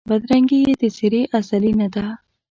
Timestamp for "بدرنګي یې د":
0.09-0.83